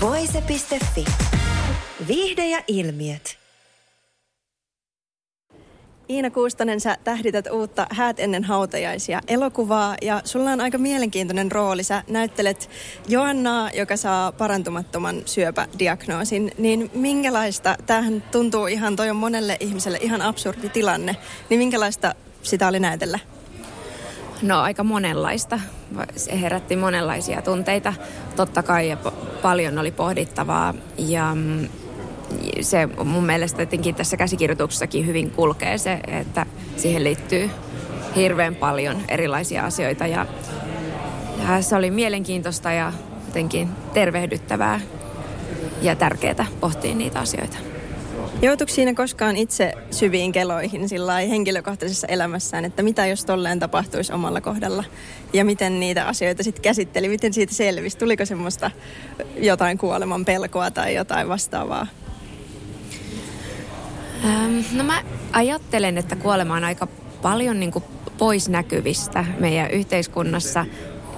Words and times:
Voise.fi. 0.00 1.04
Viihde 2.08 2.46
ja 2.46 2.62
ilmiöt. 2.68 3.38
Iina 6.10 6.30
Kuustonen, 6.30 6.80
sä 6.80 6.96
tähdität 7.04 7.46
uutta 7.52 7.86
Häät 7.90 8.20
ennen 8.20 8.44
hautajaisia 8.44 9.20
elokuvaa 9.28 9.96
ja 10.02 10.22
sulla 10.24 10.50
on 10.50 10.60
aika 10.60 10.78
mielenkiintoinen 10.78 11.52
rooli. 11.52 11.82
Sä 11.82 12.02
näyttelet 12.08 12.70
Joannaa, 13.08 13.70
joka 13.74 13.96
saa 13.96 14.32
parantumattoman 14.32 15.22
syöpädiagnoosin. 15.24 16.52
Niin 16.58 16.90
minkälaista, 16.94 17.76
tämähän 17.86 18.22
tuntuu 18.32 18.66
ihan, 18.66 18.96
toi 18.96 19.10
on 19.10 19.16
monelle 19.16 19.56
ihmiselle 19.60 19.98
ihan 20.00 20.22
absurdi 20.22 20.68
tilanne, 20.68 21.16
niin 21.50 21.58
minkälaista 21.58 22.14
sitä 22.42 22.68
oli 22.68 22.80
näytellä? 22.80 23.18
No 24.42 24.60
aika 24.60 24.84
monenlaista. 24.84 25.60
Se 26.16 26.40
herätti 26.40 26.76
monenlaisia 26.76 27.42
tunteita. 27.42 27.94
Totta 28.36 28.62
kai 28.62 28.88
ja 28.88 28.96
paljon 29.42 29.78
oli 29.78 29.90
pohdittavaa 29.90 30.74
ja 30.98 31.34
mm, 31.34 31.68
se 32.60 32.88
mun 33.04 33.26
mielestä 33.26 33.62
jotenkin 33.62 33.94
tässä 33.94 34.16
käsikirjoituksessakin 34.16 35.06
hyvin 35.06 35.30
kulkee 35.30 35.78
se, 35.78 36.00
että 36.06 36.46
siihen 36.76 37.04
liittyy 37.04 37.50
hirveän 38.16 38.54
paljon 38.54 38.96
erilaisia 39.08 39.64
asioita 39.64 40.06
ja, 40.06 40.26
ja 41.48 41.62
se 41.62 41.76
oli 41.76 41.90
mielenkiintoista 41.90 42.72
ja 42.72 42.92
jotenkin 43.26 43.68
tervehdyttävää 43.94 44.80
ja 45.82 45.96
tärkeää 45.96 46.46
pohtia 46.60 46.94
niitä 46.94 47.18
asioita. 47.18 47.69
Joutuiko 48.42 48.72
siinä 48.72 48.94
koskaan 48.94 49.36
itse 49.36 49.72
syviin 49.90 50.32
keloihin 50.32 50.88
sillä 50.88 51.14
henkilökohtaisessa 51.14 52.06
elämässään, 52.06 52.64
että 52.64 52.82
mitä 52.82 53.06
jos 53.06 53.24
tolleen 53.24 53.60
tapahtuisi 53.60 54.12
omalla 54.12 54.40
kohdalla? 54.40 54.84
Ja 55.32 55.44
miten 55.44 55.80
niitä 55.80 56.06
asioita 56.06 56.42
sitten 56.42 56.62
käsitteli, 56.62 57.08
miten 57.08 57.32
siitä 57.32 57.54
selvisi? 57.54 57.98
Tuliko 57.98 58.24
semmoista 58.24 58.70
jotain 59.36 59.78
kuoleman 59.78 60.24
pelkoa 60.24 60.70
tai 60.70 60.94
jotain 60.94 61.28
vastaavaa? 61.28 61.86
Ähm, 64.24 64.58
no 64.72 64.84
mä 64.84 65.02
ajattelen, 65.32 65.98
että 65.98 66.16
kuolema 66.16 66.56
on 66.56 66.64
aika 66.64 66.88
paljon 67.22 67.60
niin 67.60 67.72
kuin 67.72 67.84
pois 68.18 68.48
näkyvistä 68.48 69.24
meidän 69.38 69.70
yhteiskunnassa 69.70 70.66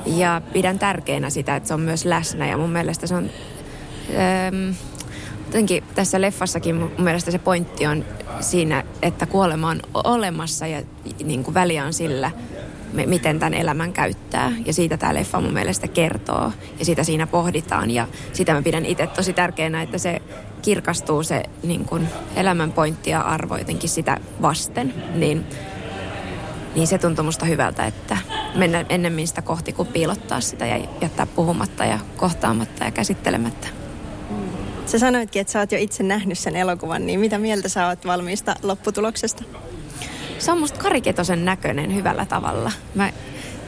ja 0.07 0.43
pidän 0.53 0.79
tärkeänä 0.79 1.31
sitä, 1.31 1.57
että 1.57 1.67
se 1.67 1.75
on 1.75 1.81
myös 1.81 2.05
läsnä 2.05 2.47
ja 2.47 2.57
mun 2.57 2.71
mielestä 2.71 3.07
se 3.07 3.15
on... 3.15 3.31
Ähm, 4.11 4.71
jotenkin 5.53 5.85
tässä 5.95 6.21
leffassakin 6.21 6.77
mun 6.77 6.91
mielestä 6.99 7.31
se 7.31 7.39
pointti 7.39 7.87
on 7.87 8.05
siinä, 8.41 8.85
että 9.03 9.27
kuolema 9.27 9.71
on 9.71 9.81
olemassa 9.95 10.67
ja 10.67 10.83
niin 11.25 11.45
kuin 11.45 11.55
väliä 11.55 11.85
on 11.85 11.93
sillä, 11.93 12.31
miten 12.93 13.39
tämän 13.39 13.55
elämän 13.55 13.93
käyttää. 13.93 14.53
Ja 14.67 14.73
siitä 14.73 14.97
tämä 14.97 15.15
leffa 15.15 15.41
mun 15.41 15.53
mielestä 15.53 15.89
kertoo 15.89 16.53
ja 16.79 16.85
sitä 16.85 17.05
siinä 17.05 17.27
pohditaan. 17.27 17.91
Ja 17.91 18.09
sitä 18.33 18.55
mä 18.55 18.63
pidän 18.63 18.87
itse 18.87 19.07
tosi 19.07 19.33
tärkeänä, 19.33 19.83
että 19.83 19.99
se 19.99 20.23
kirkastuu 20.63 21.23
se 21.23 21.43
niin 21.63 21.85
kuin 21.85 22.09
elämän 22.37 22.73
pointti 22.73 23.11
ja 23.11 23.21
arvo 23.21 23.57
jotenkin 23.57 23.91
sitä 23.91 24.17
vasten. 24.43 24.95
Niin, 25.15 25.47
niin 26.75 26.87
se 26.87 26.99
tuntuu 26.99 27.25
musta 27.25 27.47
hyvältä, 27.47 27.85
että 27.85 28.17
mennä 28.55 28.85
ennemmin 28.89 29.29
sitä 29.29 29.43
kohti 29.43 29.73
kuin 29.73 29.89
piilottaa 29.89 30.41
sitä 30.41 30.67
ja 30.67 30.87
jättää 31.01 31.27
puhumatta 31.27 31.85
ja 31.85 31.99
kohtaamatta 32.17 32.85
ja 32.85 32.91
käsittelemättä. 32.91 33.82
Sä 34.87 34.99
sanoitkin, 34.99 35.41
että 35.41 35.53
sä 35.53 35.59
oot 35.59 35.73
jo 35.73 35.79
itse 35.79 36.03
nähnyt 36.03 36.39
sen 36.39 36.57
elokuvan, 36.57 37.07
niin 37.07 37.21
mitä 37.21 37.39
mieltä 37.39 37.69
sä 37.69 37.87
oot 37.87 38.07
valmiista 38.07 38.57
lopputuloksesta? 38.63 39.45
Se 40.39 40.53
on 40.53 40.59
musta 40.61 40.79
Kariketosen 40.79 41.45
näköinen 41.45 41.95
hyvällä 41.95 42.27
tavalla. 42.27 42.73
Mä 42.95 43.13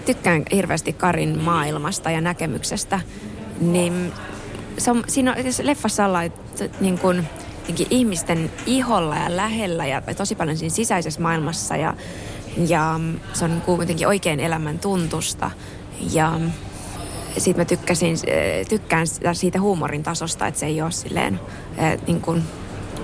tykkään 0.06 0.42
hirveästi 0.52 0.92
Karin 0.92 1.38
maailmasta 1.38 2.10
ja 2.10 2.20
näkemyksestä. 2.20 3.00
Niin 3.60 4.12
se 4.78 4.91
on, 4.91 5.04
siinä 5.08 5.32
on, 5.32 5.38
leffassa 5.62 6.06
ollaan 6.06 6.32
niin 6.80 6.98
kuin, 6.98 7.28
ihmisten 7.91 8.52
iholla 8.66 9.16
ja 9.16 9.36
lähellä 9.36 9.86
ja 9.86 10.02
tosi 10.16 10.34
paljon 10.34 10.56
siinä 10.56 10.75
sisäisessä 10.75 11.20
maailmassa 11.20 11.76
ja, 11.76 11.94
ja 12.69 13.00
se 13.32 13.44
on 13.44 13.50
niin 13.50 13.60
kuitenkin 13.60 14.08
oikein 14.08 14.41
elämän 14.41 14.78
tuntusta. 14.78 15.50
Ja 16.12 16.41
sitten 17.38 17.60
mä 17.60 17.64
tykkäsin, 17.64 18.16
tykkään 18.68 19.06
siitä 19.32 19.60
huumorin 19.60 20.02
tasosta, 20.02 20.46
että 20.46 20.60
se 20.60 20.66
ei 20.66 20.82
ole 20.82 20.92
silleen 20.92 21.40
niin 22.06 22.20
kuin 22.20 22.42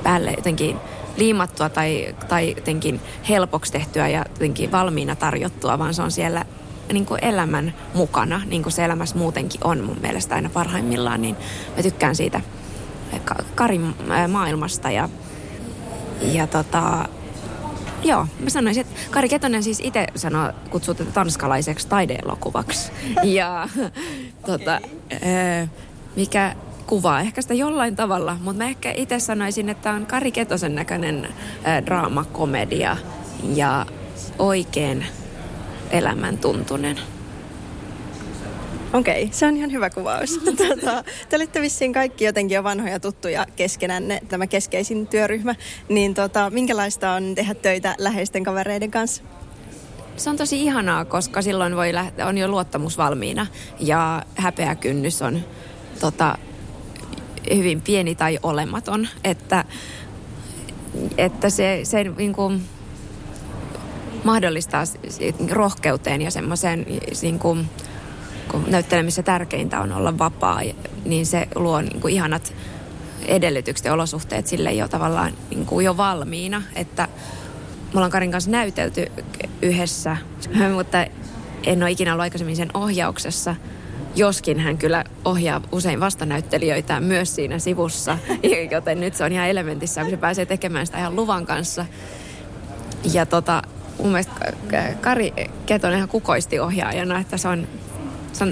päälle 0.02 0.30
jotenkin 0.30 0.76
liimattua 1.16 1.68
tai, 1.68 2.14
tai 2.28 2.54
jotenkin 2.56 3.00
helpoksi 3.28 3.72
tehtyä 3.72 4.08
ja 4.08 4.24
jotenkin 4.28 4.72
valmiina 4.72 5.16
tarjottua, 5.16 5.78
vaan 5.78 5.94
se 5.94 6.02
on 6.02 6.10
siellä 6.10 6.44
niin 6.92 7.06
kuin 7.06 7.24
elämän 7.24 7.74
mukana, 7.94 8.42
niin 8.46 8.62
kuin 8.62 8.72
se 8.72 8.84
elämässä 8.84 9.18
muutenkin 9.18 9.60
on 9.64 9.84
mun 9.84 9.98
mielestä 10.02 10.34
aina 10.34 10.50
parhaimmillaan, 10.50 11.22
niin 11.22 11.36
mä 11.76 11.82
tykkään 11.82 12.16
siitä 12.16 12.40
Karin 13.54 13.94
maailmasta 14.28 14.90
ja, 14.90 15.08
ja 16.22 16.46
tota, 16.46 17.08
Joo, 18.04 18.26
mä 18.40 18.50
sanoisin, 18.50 18.80
että 18.80 19.00
Kari 19.10 19.28
Ketonen 19.28 19.62
siis 19.62 19.80
itse 19.84 20.06
sanoo, 20.16 20.52
kutsuu 20.70 20.94
tätä 20.94 21.10
tanskalaiseksi 21.10 21.88
taideelokuvaksi. 21.88 22.92
Ja 23.22 23.68
tota, 24.46 24.80
mikä 26.16 26.54
kuvaa 26.86 27.20
ehkä 27.20 27.42
sitä 27.42 27.54
jollain 27.54 27.96
tavalla, 27.96 28.36
mutta 28.42 28.62
mä 28.62 28.68
ehkä 28.68 28.92
itse 28.96 29.18
sanoisin, 29.18 29.68
että 29.68 29.92
on 29.92 30.06
Kari 30.06 30.32
Ketosen 30.32 30.74
näköinen 30.74 31.28
draamakomedia 31.86 32.96
ja 33.54 33.86
oikein 34.38 35.06
elämäntuntunen. 35.90 36.96
Okei, 38.92 39.22
okay, 39.22 39.32
se 39.32 39.46
on 39.46 39.56
ihan 39.56 39.72
hyvä 39.72 39.90
kuvaus. 39.90 40.40
Tuota, 40.56 41.04
te 41.28 41.36
olitte 41.36 41.60
vissiin 41.60 41.92
kaikki 41.92 42.24
jotenkin 42.24 42.54
jo 42.54 42.64
vanhoja 42.64 43.00
tuttuja 43.00 43.46
keskenänne, 43.56 44.20
tämä 44.28 44.46
keskeisin 44.46 45.06
työryhmä. 45.06 45.54
Niin 45.88 46.14
tota, 46.14 46.50
minkälaista 46.50 47.12
on 47.12 47.34
tehdä 47.34 47.54
töitä 47.54 47.94
läheisten 47.98 48.44
kavereiden 48.44 48.90
kanssa? 48.90 49.22
Se 50.16 50.30
on 50.30 50.36
tosi 50.36 50.62
ihanaa, 50.62 51.04
koska 51.04 51.42
silloin 51.42 51.76
voi 51.76 51.94
lähteä, 51.94 52.26
on 52.26 52.38
jo 52.38 52.48
luottamus 52.48 52.98
valmiina 52.98 53.46
ja 53.80 54.22
häpeäkynnys 54.34 55.22
on 55.22 55.40
tota, 56.00 56.38
hyvin 57.54 57.80
pieni 57.80 58.14
tai 58.14 58.38
olematon. 58.42 59.08
Että, 59.24 59.64
että 61.18 61.50
se, 61.50 61.80
se 61.84 62.04
niin 62.04 62.32
kuin, 62.32 62.62
mahdollistaa 64.24 64.84
rohkeuteen 65.50 66.22
ja 66.22 66.30
semmoiseen 66.30 66.86
niin 67.22 67.38
kuin, 67.38 67.68
kun 68.50 68.64
näyttelemissä 68.68 69.22
tärkeintä 69.22 69.80
on 69.80 69.92
olla 69.92 70.18
vapaa, 70.18 70.60
niin 71.04 71.26
se 71.26 71.48
luo 71.54 71.80
niin 71.80 72.00
kuin 72.00 72.14
ihanat 72.14 72.54
edellytykset 73.26 73.84
ja 73.84 73.92
olosuhteet 73.92 74.46
sille 74.46 74.72
jo 74.72 74.88
tavallaan 74.88 75.32
niin 75.50 75.66
kuin 75.66 75.84
jo 75.84 75.96
valmiina, 75.96 76.62
että 76.74 77.08
me 77.92 77.98
ollaan 77.98 78.10
Karin 78.10 78.30
kanssa 78.30 78.50
näytelty 78.50 79.06
yhdessä, 79.62 80.16
mutta 80.76 81.06
en 81.66 81.82
ole 81.82 81.90
ikinä 81.90 82.12
ollut 82.12 82.22
aikaisemmin 82.22 82.56
sen 82.56 82.70
ohjauksessa. 82.74 83.56
Joskin 84.16 84.60
hän 84.60 84.78
kyllä 84.78 85.04
ohjaa 85.24 85.60
usein 85.72 86.00
vastanäyttelijöitä 86.00 87.00
myös 87.00 87.34
siinä 87.34 87.58
sivussa, 87.58 88.18
joten 88.70 89.00
nyt 89.00 89.14
se 89.14 89.24
on 89.24 89.32
ihan 89.32 89.48
elementissä, 89.48 90.00
kun 90.00 90.10
se 90.10 90.16
pääsee 90.16 90.46
tekemään 90.46 90.86
sitä 90.86 90.98
ihan 90.98 91.16
luvan 91.16 91.46
kanssa. 91.46 91.86
Ja 93.12 93.26
tota, 93.26 93.62
mun 93.98 94.08
mielestä 94.08 94.32
Kari 95.00 95.32
Ketonen 95.66 95.96
ihan 95.96 96.08
kukoisti 96.08 96.60
ohjaajana, 96.60 97.18
että 97.18 97.36
se 97.36 97.48
on, 97.48 97.68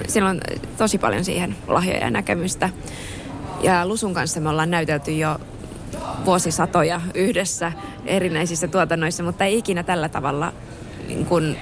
sillä 0.09 0.29
on 0.29 0.41
tosi 0.79 0.99
paljon 0.99 1.25
siihen 1.25 1.57
lahjoja 1.67 1.99
ja 1.99 2.11
näkemystä. 2.11 2.71
Ja 3.63 3.87
Lusun 3.87 4.15
kanssa 4.15 4.41
me 4.41 4.49
ollaan 4.49 4.71
näytelty 4.71 5.13
jo 5.13 5.39
vuosisatoja 6.25 7.01
yhdessä 7.15 7.73
erinäisissä 8.07 8.69
tuotannoissa, 8.69 9.23
mutta 9.23 9.45
ei 9.45 9.59
ikinä 9.59 9.83
tällä 9.83 10.09
tavalla 10.09 10.53
niin 11.09 11.27
kuin, 11.27 11.57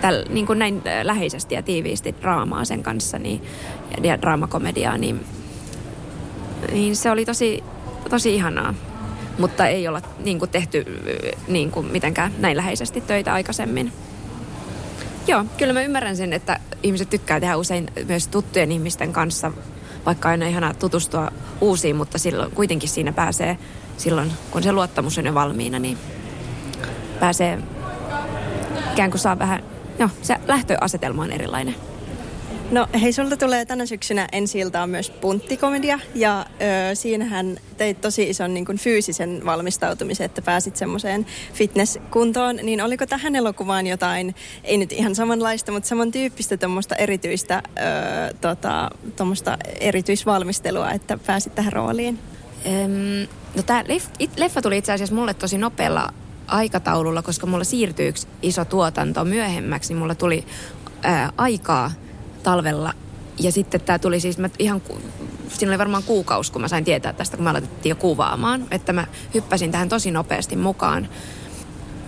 täl, 0.00 0.24
niin 0.28 0.46
kuin 0.46 0.58
näin 0.58 0.82
läheisesti 1.02 1.54
ja 1.54 1.62
tiiviisti 1.62 2.14
draamaa 2.20 2.64
sen 2.64 2.82
kanssa 2.82 3.18
niin, 3.18 3.42
ja 4.02 4.20
draamakomediaa, 4.20 4.98
niin, 4.98 5.24
niin 6.72 6.96
se 6.96 7.10
oli 7.10 7.24
tosi, 7.24 7.64
tosi 8.10 8.34
ihanaa 8.34 8.74
mutta 9.40 9.66
ei 9.66 9.88
olla 9.88 10.02
niin 10.24 10.38
kuin 10.38 10.50
tehty 10.50 10.84
niin 11.48 11.70
kuin 11.70 11.86
mitenkään 11.86 12.32
näin 12.38 12.56
läheisesti 12.56 13.00
töitä 13.00 13.32
aikaisemmin. 13.32 13.92
Joo, 15.26 15.44
kyllä 15.58 15.72
mä 15.72 15.82
ymmärrän 15.82 16.16
sen, 16.16 16.32
että 16.32 16.60
ihmiset 16.82 17.10
tykkää 17.10 17.40
tehdä 17.40 17.56
usein 17.56 17.90
myös 18.08 18.28
tuttujen 18.28 18.72
ihmisten 18.72 19.12
kanssa 19.12 19.52
vaikka 20.06 20.28
aina 20.28 20.46
ihana 20.46 20.74
tutustua 20.74 21.30
uusiin, 21.60 21.96
mutta 21.96 22.18
silloin 22.18 22.50
kuitenkin 22.50 22.88
siinä 22.88 23.12
pääsee, 23.12 23.58
silloin 23.96 24.32
kun 24.50 24.62
se 24.62 24.72
luottamus 24.72 25.18
on 25.18 25.26
jo 25.26 25.34
valmiina, 25.34 25.78
niin 25.78 25.98
pääsee 27.20 27.58
ikään 28.92 29.10
kuin 29.10 29.20
saa 29.20 29.38
vähän, 29.38 29.62
no 29.98 30.10
se 30.22 30.36
lähtöasetelma 30.48 31.22
on 31.22 31.32
erilainen. 31.32 31.89
No 32.70 32.88
hei, 33.00 33.12
sulta 33.12 33.36
tulee 33.36 33.64
tänä 33.64 33.86
syksynä 33.86 34.28
ensi 34.32 34.58
iltaan 34.58 34.90
myös 34.90 35.10
punttikomedia 35.10 35.98
ja 36.14 36.46
ö, 36.90 36.94
siinähän 36.94 37.56
teit 37.76 38.00
tosi 38.00 38.30
ison 38.30 38.54
niin 38.54 38.64
kuin, 38.64 38.78
fyysisen 38.78 39.42
valmistautumisen, 39.44 40.24
että 40.24 40.42
pääsit 40.42 40.76
semmoiseen 40.76 41.26
fitnesskuntoon. 41.54 42.56
Niin 42.56 42.82
oliko 42.82 43.06
tähän 43.06 43.36
elokuvaan 43.36 43.86
jotain, 43.86 44.34
ei 44.64 44.76
nyt 44.76 44.92
ihan 44.92 45.14
samanlaista, 45.14 45.72
mutta 45.72 45.88
samantyyppistä 45.88 46.56
tuommoista 46.56 46.94
erityistä, 46.94 47.62
ö, 47.66 48.34
tota, 48.40 48.90
erityisvalmistelua, 49.80 50.90
että 50.90 51.18
pääsit 51.26 51.54
tähän 51.54 51.72
rooliin? 51.72 52.18
Öm, 52.66 53.28
no 53.56 53.62
tämä 53.62 53.84
leffa 54.36 54.62
tuli 54.62 54.78
itse 54.78 54.92
asiassa 54.92 55.14
mulle 55.14 55.34
tosi 55.34 55.58
nopealla 55.58 56.12
aikataululla, 56.46 57.22
koska 57.22 57.46
mulla 57.46 57.64
siirtyi 57.64 58.08
yksi 58.08 58.26
iso 58.42 58.64
tuotanto 58.64 59.24
myöhemmäksi, 59.24 59.92
niin 59.92 59.98
mulla 59.98 60.14
tuli 60.14 60.44
ää, 61.02 61.32
aikaa 61.36 61.90
talvella. 62.42 62.92
Ja 63.38 63.52
sitten 63.52 63.80
tämä 63.80 63.98
tuli 63.98 64.20
siis, 64.20 64.38
mä 64.38 64.50
ihan, 64.58 64.82
siinä 65.48 65.70
oli 65.70 65.78
varmaan 65.78 66.02
kuukausi, 66.02 66.52
kun 66.52 66.60
mä 66.60 66.68
sain 66.68 66.84
tietää 66.84 67.12
tästä, 67.12 67.36
kun 67.36 67.44
mä 67.44 67.50
aloitettiin 67.50 67.90
jo 67.90 67.96
kuvaamaan, 67.96 68.66
että 68.70 68.92
mä 68.92 69.06
hyppäsin 69.34 69.72
tähän 69.72 69.88
tosi 69.88 70.10
nopeasti 70.10 70.56
mukaan. 70.56 71.08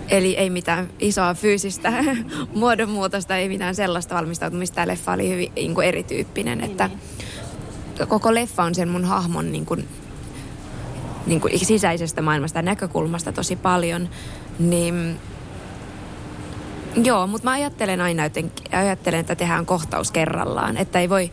Eli 0.08 0.36
ei 0.36 0.50
mitään 0.50 0.90
isoa 0.98 1.34
fyysistä 1.34 1.92
muodonmuutosta, 2.54 3.36
ei 3.36 3.48
mitään 3.48 3.74
sellaista 3.74 4.14
valmistautumista. 4.14 4.74
Tämä 4.74 4.86
leffa 4.86 5.12
oli 5.12 5.28
hyvin 5.28 5.52
niin 5.56 5.74
kuin 5.74 5.88
erityyppinen, 5.88 6.60
että 6.60 6.90
koko 8.08 8.34
leffa 8.34 8.62
on 8.62 8.74
sen 8.74 8.88
mun 8.88 9.04
hahmon 9.04 9.52
niin 9.52 9.66
kuin, 9.66 9.88
niin 11.26 11.40
kuin 11.40 11.66
sisäisestä 11.66 12.22
maailmasta 12.22 12.58
ja 12.58 12.62
näkökulmasta 12.62 13.32
tosi 13.32 13.56
paljon. 13.56 14.08
Niin 14.58 15.18
Joo, 16.96 17.26
mutta 17.26 17.44
mä 17.44 17.52
ajattelen 17.52 18.00
aina 18.00 18.22
jotenkin, 18.22 18.74
ajattelen, 18.74 19.20
että 19.20 19.34
tehdään 19.34 19.66
kohtaus 19.66 20.10
kerrallaan. 20.10 20.76
Että 20.76 21.00
ei 21.00 21.08
voi, 21.08 21.30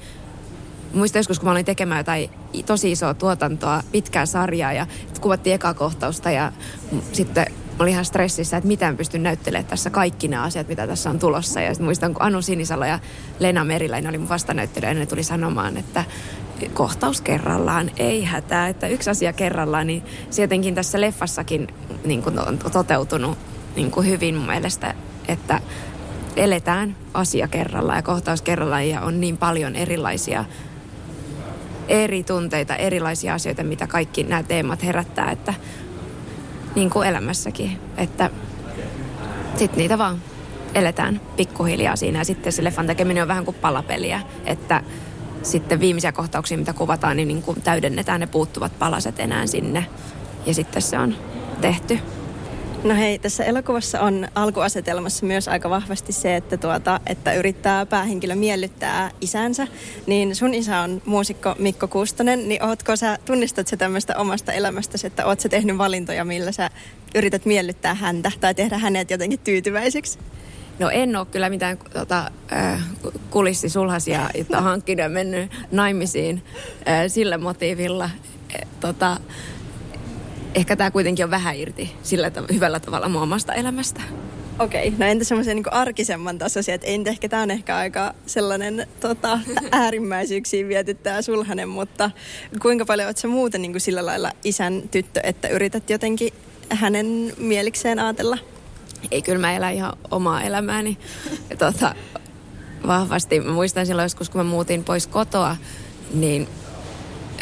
muista 0.94 1.18
joskus 1.18 1.40
kun 1.40 1.48
mä 1.48 1.52
olin 1.52 1.66
tekemään 1.66 2.00
jotain 2.00 2.30
tosi 2.66 2.92
isoa 2.92 3.14
tuotantoa, 3.14 3.84
pitkää 3.92 4.26
sarjaa 4.26 4.74
ja 4.74 4.88
kuvattiin 5.22 5.54
eka 5.54 5.74
kohtausta 5.74 6.32
ja 6.32 6.52
sitten 7.12 7.46
oli 7.80 7.92
ihan 7.92 8.06
stressissä, 8.06 8.58
että 8.58 8.68
miten 8.68 8.98
pystyn 8.98 9.24
näyttelemään 9.24 9.66
tässä 9.66 9.90
kaikki 9.90 10.28
nämä 10.28 10.44
asiat, 10.44 10.68
mitä 10.68 10.88
tässä 10.88 11.10
on 11.10 11.20
tulossa. 11.20 11.62
Ja 11.62 11.72
muistan, 11.80 12.14
kun 12.14 12.24
Anu 12.24 12.42
Sinisalo 12.42 12.86
ja 12.86 13.00
Lena 13.40 13.64
Meriläinen 13.64 14.10
oli 14.10 14.18
mun 14.18 14.30
vastanäyttelijä, 14.30 14.94
ne 14.94 15.06
tuli 15.06 15.24
sanomaan, 15.24 15.78
että 15.78 16.04
kohtaus 16.74 17.22
kerrallaan, 17.22 17.92
ei 17.98 18.24
hätää, 18.24 18.68
että 18.68 18.88
yksi 18.88 19.10
asia 19.10 19.34
kerrallaan, 19.34 19.88
niin 19.88 20.04
se 20.30 20.42
jotenkin 20.42 20.76
tässä 20.76 21.02
leffassakin 21.02 21.68
niin 22.06 22.24
kuin 22.24 22.40
on 22.40 22.58
toteutunut 22.58 23.38
niin 23.76 23.92
kuin 23.92 24.08
hyvin 24.08 24.36
mun 24.36 24.48
mielestä 24.48 24.94
että 25.30 25.62
eletään 26.36 26.96
asia 27.14 27.48
kerralla 27.48 27.96
ja 27.96 28.02
kohtaus 28.02 28.42
kerralla 28.42 28.82
ja 28.82 29.02
on 29.02 29.22
niin 29.22 29.38
paljon 29.38 29.76
erilaisia 29.76 30.46
eri 31.88 32.24
tunteita, 32.24 32.76
erilaisia 32.76 33.34
asioita, 33.34 33.64
mitä 33.64 33.88
kaikki 33.88 34.24
nämä 34.24 34.44
teemat 34.44 34.84
herättää, 34.84 35.32
että 35.32 35.54
niin 36.76 36.90
kuin 36.90 37.08
elämässäkin, 37.08 37.80
että 37.98 38.30
sitten 39.56 39.78
niitä 39.78 39.98
vaan 39.98 40.22
eletään 40.76 41.22
pikkuhiljaa 41.38 41.96
siinä 41.96 42.20
ja 42.20 42.26
sitten 42.26 42.54
se 42.54 42.64
leffan 42.64 42.88
tekeminen 42.88 43.24
on 43.24 43.28
vähän 43.28 43.46
kuin 43.46 43.58
palapeliä, 43.62 44.22
että 44.46 44.84
sitten 45.44 45.80
viimeisiä 45.80 46.12
kohtauksia, 46.12 46.58
mitä 46.58 46.74
kuvataan, 46.74 47.18
niin, 47.18 47.28
niin 47.28 47.42
kuin 47.42 47.62
täydennetään 47.62 48.20
ne 48.20 48.28
puuttuvat 48.28 48.80
palaset 48.80 49.20
enää 49.20 49.48
sinne 49.48 49.86
ja 50.46 50.54
sitten 50.54 50.82
se 50.82 51.00
on 51.00 51.16
tehty. 51.62 52.00
No 52.84 52.96
hei, 52.96 53.20
tässä 53.20 53.44
elokuvassa 53.44 54.02
on 54.02 54.28
alkuasetelmassa 54.36 55.26
myös 55.26 55.48
aika 55.48 55.70
vahvasti 55.70 56.14
se, 56.14 56.36
että, 56.36 56.58
tuota, 56.58 57.00
että 57.06 57.34
yrittää 57.34 57.86
päähenkilö 57.86 58.36
miellyttää 58.36 59.12
isänsä. 59.22 59.68
Niin 60.08 60.36
sun 60.36 60.54
isä 60.54 60.80
on 60.80 61.02
muusikko 61.06 61.56
Mikko 61.60 61.88
Kustonen, 61.88 62.50
niin 62.50 62.64
ootko 62.64 62.96
sä, 62.96 63.18
tunnistat 63.26 63.68
sä 63.68 63.78
tämmöistä 63.78 64.18
omasta 64.18 64.54
elämästäsi, 64.54 65.08
että 65.08 65.26
oot 65.26 65.40
sä 65.40 65.50
tehnyt 65.50 65.78
valintoja, 65.78 66.26
millä 66.26 66.52
sä 66.52 66.70
yrität 67.16 67.46
miellyttää 67.46 67.94
häntä 67.94 68.32
tai 68.40 68.56
tehdä 68.56 68.78
hänet 68.78 69.12
jotenkin 69.12 69.40
tyytyväiseksi? 69.40 70.20
No 70.80 70.90
en 70.90 71.16
ole 71.16 71.26
kyllä 71.26 71.50
mitään 71.50 71.78
tota, 71.94 72.32
äh, 72.54 72.84
kulissisulhasia, 73.30 74.30
että 74.34 74.62
hankkinut 74.62 75.04
ja 75.04 75.10
mennyt 75.10 75.52
naimisiin 75.72 76.44
äh, 76.88 77.04
sillä 77.08 77.38
motiivilla. 77.38 78.06
Äh, 78.06 78.68
tota, 78.80 79.18
ehkä 80.56 80.76
tämä 80.76 80.92
kuitenkin 80.92 81.26
on 81.26 81.32
vähän 81.32 81.56
irti 81.56 81.96
sillä 82.04 82.30
tav- 82.30 82.54
hyvällä 82.54 82.80
tavalla 82.80 83.10
mun 83.10 83.22
omasta 83.22 83.54
elämästä. 83.54 84.02
Okei, 84.60 84.88
okay. 84.88 85.00
no 85.00 85.06
entä 85.06 85.24
semmoisen 85.24 85.56
niin 85.56 85.74
arkisemman 85.74 86.38
tasoisia, 86.38 86.76
että 86.76 86.88
ei 86.88 87.00
ehkä 87.06 87.30
tämä 87.30 87.42
on 87.42 87.52
ehkä 87.52 87.78
aika 87.78 88.14
sellainen 88.26 88.88
tota, 89.00 89.40
äärimmäisyyksiin 89.72 90.68
vietyttää 90.68 91.22
sulhanen, 91.22 91.70
mutta 91.70 92.12
kuinka 92.62 92.86
paljon 92.86 93.08
olet 93.08 93.18
sä 93.18 93.28
muuten 93.28 93.62
niin 93.62 93.72
kuin 93.72 93.82
sillä 93.82 94.06
lailla 94.06 94.32
isän 94.44 94.84
tyttö, 94.92 95.20
että 95.24 95.48
yrität 95.48 95.90
jotenkin 95.90 96.34
hänen 96.70 97.34
mielikseen 97.38 98.00
ajatella? 98.00 98.38
Ei, 99.12 99.22
kyllä 99.22 99.40
mä 99.40 99.56
elän 99.56 99.74
ihan 99.74 99.94
omaa 100.12 100.42
elämääni 100.42 100.98
tota, 101.58 101.96
vahvasti. 102.88 103.40
Mä 103.40 103.52
muistan 103.52 103.86
silloin 103.86 104.06
joskus, 104.06 104.30
kun 104.30 104.40
mä 104.40 104.52
muutin 104.52 104.84
pois 104.84 105.08
kotoa, 105.08 105.56
niin 106.14 106.48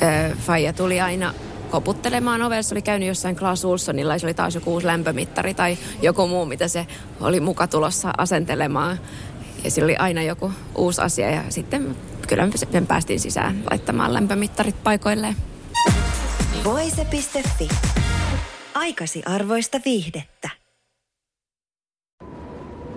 ö, 0.01 0.35
Faija 0.35 0.73
tuli 0.73 1.01
aina 1.01 1.33
koputtelemaan 1.71 2.41
ovessa, 2.41 2.75
oli 2.75 2.81
käynyt 2.81 3.07
jossain 3.07 3.35
Klaas 3.35 3.63
Ulssonilla 3.63 4.13
ja 4.13 4.19
se 4.19 4.25
oli 4.25 4.33
taas 4.33 4.55
joku 4.55 4.73
uusi 4.73 4.87
lämpömittari 4.87 5.53
tai 5.53 5.77
joku 6.01 6.27
muu, 6.27 6.45
mitä 6.45 6.67
se 6.67 6.87
oli 7.19 7.39
muka 7.39 7.67
tulossa 7.67 8.13
asentelemaan. 8.17 8.99
Ja 9.63 9.71
sillä 9.71 9.85
oli 9.85 9.95
aina 9.95 10.21
joku 10.21 10.51
uusi 10.77 11.01
asia 11.01 11.29
ja 11.29 11.43
sitten 11.49 11.95
kyllä 12.27 12.45
me 12.45 12.81
päästiin 12.87 13.19
sisään 13.19 13.63
laittamaan 13.71 14.13
lämpömittarit 14.13 14.83
paikoilleen. 14.83 15.35
Voise.fi. 16.63 17.67
Aikasi 18.73 19.23
arvoista 19.25 19.79
viihdettä. 19.85 20.49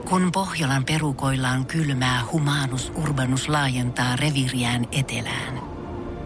Kun 0.08 0.32
Pohjolan 0.32 0.84
perukoillaan 0.84 1.66
kylmää, 1.66 2.22
humanus 2.32 2.92
urbanus 2.96 3.48
laajentaa 3.48 4.16
reviriään 4.16 4.86
etelään– 4.92 5.60